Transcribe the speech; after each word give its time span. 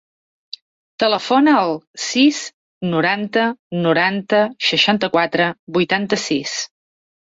Telefona 1.03 1.51
al 1.57 1.73
sis, 2.05 2.39
noranta, 2.93 3.45
noranta, 3.85 4.41
seixanta-quatre, 4.71 5.51
vuitanta-sis. 5.79 6.57